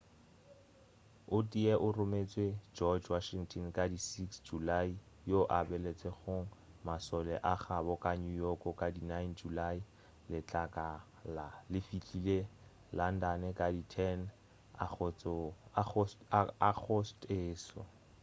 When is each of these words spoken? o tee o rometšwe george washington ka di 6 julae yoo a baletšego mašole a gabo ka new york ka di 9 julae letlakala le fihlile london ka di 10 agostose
o 1.35 1.37
tee 1.51 1.73
o 1.85 1.87
rometšwe 1.97 2.45
george 2.77 3.05
washington 3.13 3.65
ka 3.75 3.83
di 3.91 3.99
6 4.09 4.43
julae 4.47 4.89
yoo 5.29 5.45
a 5.57 5.59
baletšego 5.69 6.35
mašole 6.87 7.35
a 7.53 7.53
gabo 7.63 7.93
ka 8.03 8.11
new 8.23 8.35
york 8.45 8.63
ka 8.79 8.87
di 8.95 9.01
9 9.13 9.37
julae 9.39 9.79
letlakala 10.31 11.45
le 11.71 11.79
fihlile 11.87 12.37
london 12.97 13.41
ka 13.59 13.67
di 13.75 13.81
10 13.95 14.17
agostose 16.67 17.81